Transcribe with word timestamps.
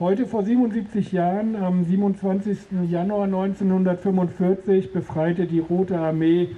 Heute 0.00 0.26
vor 0.26 0.42
77 0.42 1.12
Jahren, 1.12 1.54
am 1.54 1.84
27. 1.84 2.58
Januar 2.90 3.26
1945, 3.26 4.92
befreite 4.92 5.46
die 5.46 5.60
Rote 5.60 5.96
Armee 5.96 6.48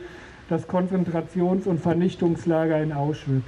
das 0.49 0.67
Konzentrations- 0.71 1.67
und 1.67 1.79
Vernichtungslager 1.79 2.83
in 2.83 2.95
Auschwitz. 2.95 3.45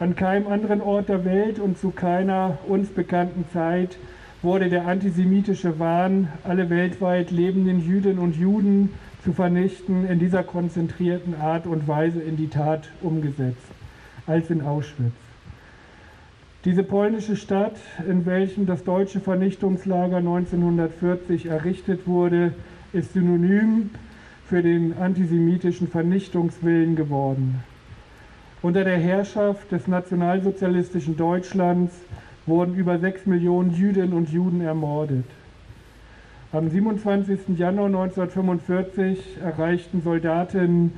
An 0.00 0.16
keinem 0.16 0.48
anderen 0.48 0.82
Ort 0.82 1.08
der 1.08 1.24
Welt 1.24 1.58
und 1.60 1.78
zu 1.78 1.92
keiner 1.92 2.58
uns 2.68 2.90
bekannten 2.90 3.46
Zeit 3.54 3.96
wurde 4.42 4.68
der 4.68 4.86
antisemitische 4.86 5.78
Wahn, 5.78 6.28
alle 6.46 6.68
weltweit 6.68 7.30
lebenden 7.30 7.80
Jüdinnen 7.80 8.18
und 8.18 8.36
Juden 8.36 8.90
zu 9.24 9.32
vernichten, 9.32 10.06
in 10.06 10.18
dieser 10.18 10.42
konzentrierten 10.42 11.40
Art 11.40 11.66
und 11.66 11.88
Weise 11.88 12.20
in 12.20 12.36
die 12.36 12.48
Tat 12.48 12.90
umgesetzt, 13.00 13.64
als 14.26 14.50
in 14.50 14.60
Auschwitz. 14.60 15.23
Diese 16.64 16.82
polnische 16.82 17.36
Stadt, 17.36 17.76
in 18.08 18.24
welchem 18.24 18.64
das 18.64 18.84
deutsche 18.84 19.20
Vernichtungslager 19.20 20.16
1940 20.16 21.44
errichtet 21.46 22.06
wurde, 22.06 22.54
ist 22.94 23.12
synonym 23.12 23.90
für 24.46 24.62
den 24.62 24.96
antisemitischen 24.96 25.88
Vernichtungswillen 25.88 26.96
geworden. 26.96 27.62
Unter 28.62 28.82
der 28.82 28.96
Herrschaft 28.96 29.72
des 29.72 29.88
nationalsozialistischen 29.88 31.18
Deutschlands 31.18 31.94
wurden 32.46 32.74
über 32.76 32.98
sechs 32.98 33.26
Millionen 33.26 33.74
Jüdinnen 33.74 34.14
und 34.14 34.30
Juden 34.30 34.62
ermordet. 34.62 35.26
Am 36.50 36.70
27. 36.70 37.58
Januar 37.58 37.88
1945 37.88 39.36
erreichten 39.44 40.00
Soldaten 40.02 40.92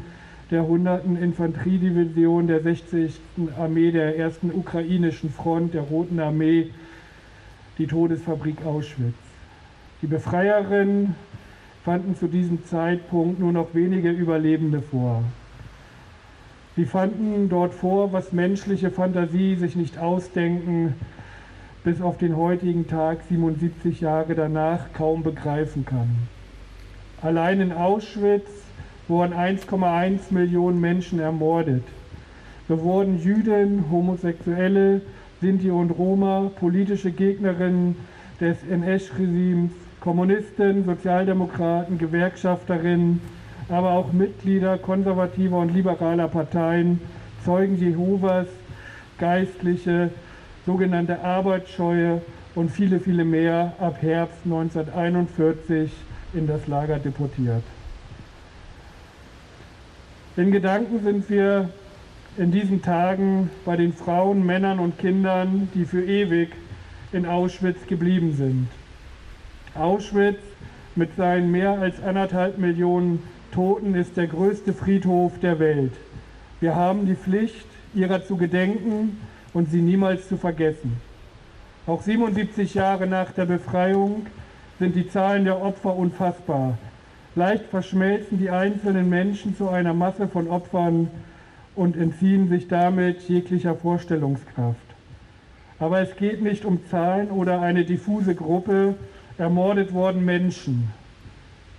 der 0.51 0.61
100. 0.61 1.05
Infanteriedivision 1.21 2.47
der 2.47 2.63
60. 2.63 3.21
Armee 3.59 3.91
der 3.91 4.25
1. 4.25 4.39
ukrainischen 4.53 5.31
Front 5.31 5.75
der 5.75 5.83
Roten 5.83 6.21
Armee 6.21 6.71
die 7.79 7.87
Todesfabrik 7.87 8.65
Auschwitz. 8.65 9.15
Die 10.03 10.07
Befreierinnen 10.07 11.15
fanden 11.85 12.17
zu 12.17 12.27
diesem 12.27 12.65
Zeitpunkt 12.65 13.41
nur 13.41 13.53
noch 13.53 13.75
wenige 13.75 14.11
Überlebende 14.11 14.83
vor. 14.83 15.23
Sie 16.77 16.85
fanden 16.85 17.49
dort 17.49 17.75
vor, 17.75 18.13
was 18.13 18.33
menschliche 18.33 18.91
Fantasie 18.91 19.57
sich 19.57 19.77
nicht 19.77 19.99
ausdenken, 19.99 20.95
bis 21.85 22.03
auf 22.03 22.19
den 22.19 22.37
heutigen 22.37 22.87
Tag, 22.87 23.21
77 23.29 24.01
Jahre 24.01 24.35
danach, 24.35 24.93
kaum 24.93 25.23
begreifen 25.23 25.85
kann. 25.85 26.29
Allein 27.23 27.61
in 27.61 27.73
Auschwitz 27.73 28.66
wurden 29.09 29.35
1,1 29.35 30.19
Millionen 30.31 30.81
Menschen 30.81 31.21
ermordet. 31.21 31.83
So 32.69 32.83
wurden 32.83 33.23
Jüden, 33.23 33.85
Homosexuelle, 33.91 35.01
Sinti 35.41 35.71
und 35.71 35.91
Roma, 35.91 36.51
politische 36.59 37.13
Gegnerinnen 37.13 37.97
des 38.41 38.57
NS-Regimes, 38.69 39.71
Kommunisten, 40.01 40.85
Sozialdemokraten, 40.85 41.99
Gewerkschafterinnen, 41.99 43.21
aber 43.69 43.93
auch 43.93 44.13
Mitglieder 44.13 44.79
konservativer 44.79 45.59
und 45.59 45.75
liberaler 45.75 46.29
Parteien, 46.29 47.01
Zeugen 47.45 47.77
Jehovas, 47.77 48.47
Geistliche, 49.19 50.11
sogenannte 50.65 51.21
Arbeitsscheue 51.23 52.21
und 52.55 52.71
viele, 52.71 52.99
viele 52.99 53.25
mehr 53.25 53.73
ab 53.79 53.99
Herbst 54.01 54.39
1941 54.45 55.93
in 56.35 56.47
das 56.47 56.67
Lager 56.67 56.99
deportiert. 56.99 57.63
In 60.39 60.53
Gedanken 60.53 61.03
sind 61.03 61.31
wir 61.31 61.71
in 62.37 62.53
diesen 62.53 62.83
Tagen 62.83 63.49
bei 63.65 63.75
den 63.75 63.95
Frauen, 63.95 64.45
Männern 64.45 64.81
und 64.81 64.99
Kindern, 64.99 65.71
die 65.75 65.87
für 65.87 66.05
ewig 66.05 66.51
in 67.13 67.25
Auschwitz 67.25 67.87
geblieben 67.87 68.35
sind. 68.37 68.69
Auschwitz 69.75 70.41
mit 70.95 71.17
seinen 71.17 71.51
mehr 71.51 71.79
als 71.79 72.03
anderthalb 72.03 72.59
Millionen 72.59 73.23
Toten 73.51 73.95
ist 73.95 74.19
der 74.19 74.27
größte 74.27 74.75
Friedhof 74.75 75.41
der 75.41 75.59
Welt. 75.59 75.93
Wir 76.61 76.75
haben 76.75 77.07
die 77.07 77.17
Pflicht, 77.17 77.67
ihrer 77.95 78.23
zu 78.23 78.37
gedenken 78.37 79.19
und 79.55 79.71
sie 79.71 79.81
niemals 79.81 80.29
zu 80.29 80.37
vergessen. 80.37 81.01
Auch 81.87 82.03
77 82.03 82.75
Jahre 82.75 83.07
nach 83.07 83.33
der 83.33 83.47
Befreiung 83.47 84.27
sind 84.79 84.97
die 84.97 85.09
Zahlen 85.09 85.47
der 85.47 85.63
Opfer 85.63 85.97
unfassbar. 85.97 86.77
Leicht 87.37 87.67
verschmelzen 87.67 88.39
die 88.39 88.49
einzelnen 88.49 89.11
Menschen 89.11 89.55
zu 89.55 89.69
einer 89.69 89.93
Masse 89.93 90.27
von 90.27 90.49
Opfern 90.49 91.09
und 91.75 91.95
entziehen 91.95 92.49
sich 92.49 92.67
damit 92.67 93.29
jeglicher 93.29 93.75
Vorstellungskraft. 93.75 94.81
Aber 95.79 96.01
es 96.01 96.17
geht 96.17 96.41
nicht 96.41 96.65
um 96.65 96.81
Zahlen 96.91 97.31
oder 97.31 97.61
eine 97.61 97.85
diffuse 97.85 98.35
Gruppe 98.35 98.95
ermordet 99.37 99.93
worden 99.93 100.25
Menschen. 100.25 100.91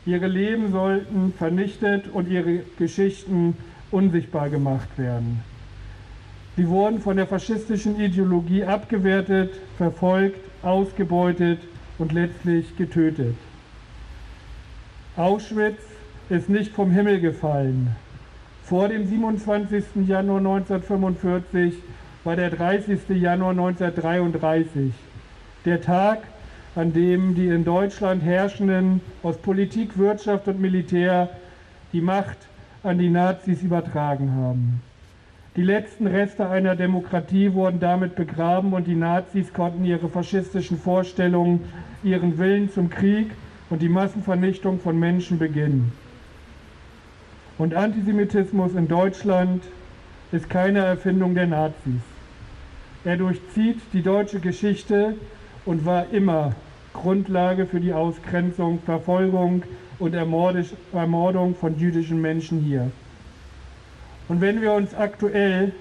Ihre 0.06 0.28
Leben 0.28 0.72
sollten 0.72 1.34
vernichtet 1.36 2.08
und 2.08 2.30
ihre 2.30 2.60
Geschichten 2.78 3.58
unsichtbar 3.90 4.52
gemacht 4.52 4.90
werden. 4.98 5.42
Sie 6.56 6.68
wurden 6.68 7.02
von 7.02 7.18
der 7.18 7.26
faschistischen 7.26 8.00
Ideologie 8.00 8.64
abgewertet, 8.64 9.54
verfolgt, 9.76 10.40
ausgebeutet 10.62 11.58
und 11.98 12.12
letztlich 12.12 12.78
getötet. 12.78 13.36
Auschwitz 15.18 15.82
ist 16.30 16.48
nicht 16.48 16.74
vom 16.74 16.92
Himmel 16.92 17.20
gefallen. 17.20 17.96
Vor 18.64 18.88
dem 18.88 19.08
27. 19.08 19.84
Januar 20.06 20.38
1945 20.38 21.74
war 22.24 22.36
der 22.36 22.52
30. 22.52 23.00
Januar 23.10 23.50
1933, 23.50 24.92
der 25.66 25.82
Tag, 25.82 26.20
an 26.76 26.94
dem 26.94 27.34
die 27.34 27.48
in 27.48 27.66
Deutschland 27.66 28.22
Herrschenden 28.22 29.02
aus 29.24 29.38
Politik, 29.38 29.98
Wirtschaft 29.98 30.48
und 30.50 30.62
Militär 30.62 31.32
die 31.94 32.02
Macht 32.02 32.38
an 32.84 33.00
die 33.00 33.10
Nazis 33.10 33.64
übertragen 33.64 34.36
haben. 34.36 34.84
Die 35.56 35.64
letzten 35.64 36.06
Reste 36.06 36.48
einer 36.48 36.76
Demokratie 36.76 37.54
wurden 37.54 37.80
damit 37.80 38.16
begraben 38.16 38.74
und 38.74 38.86
die 38.86 38.96
Nazis 38.96 39.52
konnten 39.52 39.84
ihre 39.84 40.10
faschistischen 40.10 40.78
Vorstellungen, 40.78 41.62
ihren 42.04 42.38
Willen 42.38 42.70
zum 42.70 42.92
Krieg 42.92 43.32
und 43.70 43.82
die 43.82 43.90
Massenvernichtung 43.90 44.80
von 44.80 45.00
Menschen 45.00 45.40
beginnen. 45.40 45.92
Und 47.58 47.74
Antisemitismus 47.74 48.76
in 48.76 48.88
Deutschland 48.88 49.64
ist 50.32 50.50
keine 50.50 50.80
Erfindung 50.80 51.34
der 51.34 51.48
Nazis. 51.48 52.02
Er 53.04 53.18
durchzieht 53.18 53.80
die 53.94 54.02
deutsche 54.02 54.40
Geschichte 54.40 55.16
und 55.66 55.86
war 55.86 56.12
immer 56.12 56.54
Grundlage 56.94 57.66
für 57.66 57.80
die 57.80 57.94
Ausgrenzung, 57.94 58.80
Verfolgung 58.86 59.64
und 60.00 60.14
Ermordung 60.14 61.56
von 61.56 61.80
jüdischen 61.80 62.22
Menschen 62.22 62.60
hier. 62.60 62.92
Und 64.28 64.42
wenn 64.42 64.62
wir 64.62 64.74
uns 64.74 64.94
aktuell 64.94 65.72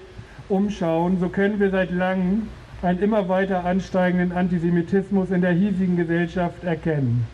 umschauen, 0.49 1.19
so 1.19 1.29
können 1.29 1.59
wir 1.59 1.69
seit 1.69 1.91
langem 1.91 2.47
einen 2.81 2.99
immer 2.99 3.27
weiter 3.27 3.65
ansteigenden 3.65 4.31
Antisemitismus 4.31 5.31
in 5.31 5.41
der 5.41 5.51
hiesigen 5.51 5.97
Gesellschaft 5.97 6.63
erkennen 6.63 7.27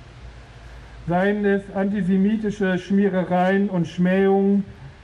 seien 1.08 1.44
es 1.44 1.62
antisemitische 1.76 2.78
Schmierereien 2.78 3.70
und 3.70 3.88
Schmähungen, 3.88 4.64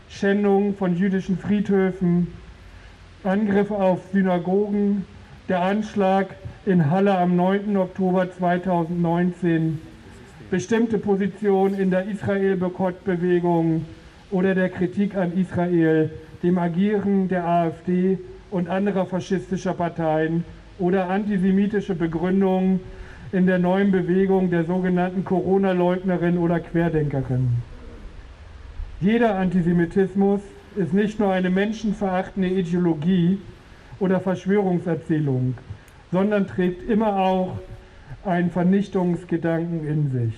Schändungen 0.10 0.76
von 0.76 0.96
jüdischen 0.96 1.38
Friedhöfen, 1.38 2.28
Angriffe 3.24 3.76
auf 3.76 4.00
Synagogen, 4.14 5.06
der 5.50 5.62
Anschlag 5.62 6.28
in 6.66 6.90
Halle 6.90 7.18
am 7.18 7.36
9. 7.36 7.76
Oktober 7.76 8.32
2019, 8.32 9.80
bestimmte 10.50 10.98
Positionen 10.98 11.78
in 11.78 11.92
der 11.92 12.08
Israel-Boykott-Bewegung 12.08 13.86
oder 14.31 14.56
der 14.56 14.70
Kritik 14.70 15.16
an 15.16 15.38
Israel, 15.38 16.12
dem 16.44 16.58
Agieren 16.58 17.28
der 17.28 17.46
AfD 17.46 18.20
und 18.52 18.70
anderer 18.70 19.06
faschistischer 19.06 19.74
Parteien 19.74 20.46
oder 20.80 21.10
antisemitische 21.10 21.94
Begründungen 21.94 22.80
in 23.31 23.46
der 23.46 23.60
neuen 23.60 23.92
Bewegung 23.92 24.50
der 24.50 24.66
sogenannten 24.66 25.24
Corona-Leugnerin 25.24 26.38
oder 26.38 26.60
Querdenkerin. 26.60 27.50
Jeder 29.02 29.36
Antisemitismus 29.36 30.42
ist 30.76 30.94
nicht 30.94 31.20
nur 31.20 31.31
eine 31.31 31.50
menschenverachtende 31.50 32.50
Ideologie 32.50 33.40
oder 34.00 34.20
Verschwörungserzählung, 34.20 35.56
sondern 36.12 36.48
trägt 36.48 36.90
immer 36.90 37.18
auch 37.18 37.60
einen 38.26 38.50
Vernichtungsgedanken 38.50 39.88
in 39.88 40.12
sich. 40.12 40.34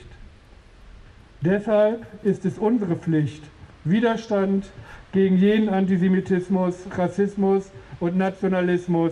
Deshalb 1.42 2.06
ist 2.24 2.46
es 2.46 2.58
unsere 2.60 2.96
Pflicht, 2.96 3.44
Widerstand 3.84 4.70
gegen 5.12 5.38
jeden 5.38 5.70
Antisemitismus, 5.70 6.76
Rassismus 6.96 7.72
und 8.00 8.18
Nationalismus 8.18 9.12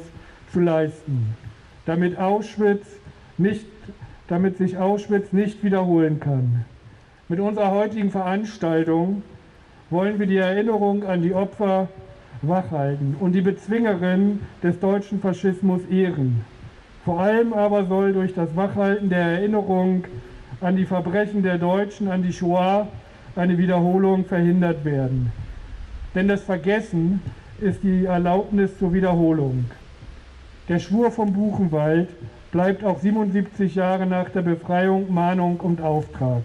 zu 0.54 0.60
leisten, 0.60 1.36
damit 1.86 2.20
Auschwitz 2.20 2.86
nicht, 3.40 3.66
damit 4.28 4.58
sich 4.58 4.78
Auschwitz 4.78 5.34
nicht 5.34 5.64
wiederholen 5.64 6.20
kann. 6.20 6.66
Mit 7.28 7.40
unserer 7.40 7.72
heutigen 7.72 8.12
Veranstaltung 8.12 9.24
wollen 9.90 10.20
wir 10.20 10.28
die 10.28 10.38
Erinnerung 10.38 11.04
an 11.04 11.22
die 11.22 11.34
Opfer 11.34 11.88
wachhalten 12.42 13.16
und 13.20 13.34
die 13.34 13.42
Bezwingerinnen 13.42 14.42
des 14.64 14.80
deutschen 14.80 15.20
Faschismus 15.20 15.82
ehren. 15.90 16.46
Vor 17.06 17.20
allem 17.20 17.54
aber 17.54 17.86
soll 17.86 18.14
durch 18.14 18.34
das 18.34 18.56
Wachhalten 18.56 19.10
der 19.10 19.20
Erinnerung 19.20 20.04
an 20.62 20.76
die 20.76 20.86
Verbrechen 20.86 21.44
der 21.44 21.58
Deutschen, 21.58 22.08
an 22.08 22.24
die 22.24 22.34
Shoah, 22.34 22.88
eine 23.36 23.58
Wiederholung 23.58 24.26
verhindert 24.26 24.84
werden. 24.86 25.32
Denn 26.16 26.28
das 26.28 26.44
Vergessen 26.44 27.22
ist 27.62 27.84
die 27.84 28.06
Erlaubnis 28.06 28.78
zur 28.78 28.94
Wiederholung. 28.94 29.66
Der 30.68 30.80
Schwur 30.80 31.12
vom 31.12 31.34
Buchenwald 31.34 32.10
bleibt 32.52 32.84
auch 32.84 33.00
77 33.00 33.76
Jahre 33.76 34.06
nach 34.06 34.30
der 34.30 34.42
Befreiung 34.42 35.14
Mahnung 35.14 35.60
und 35.60 35.82
Auftrag. 35.82 36.44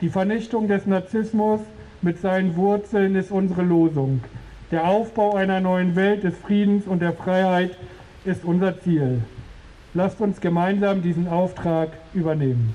Die 0.00 0.08
Vernichtung 0.08 0.68
des 0.68 0.86
Narzissmus 0.86 1.60
mit 2.02 2.20
seinen 2.20 2.56
Wurzeln 2.56 3.14
ist 3.14 3.30
unsere 3.30 3.62
Losung. 3.62 4.22
Der 4.70 4.84
Aufbau 4.84 5.34
einer 5.34 5.60
neuen 5.60 5.96
Welt 5.96 6.24
des 6.24 6.36
Friedens 6.36 6.86
und 6.86 7.00
der 7.00 7.12
Freiheit 7.12 7.76
ist 8.24 8.44
unser 8.44 8.80
Ziel. 8.80 9.22
Lasst 9.94 10.20
uns 10.20 10.40
gemeinsam 10.40 11.02
diesen 11.02 11.28
Auftrag 11.28 11.90
übernehmen. 12.14 12.74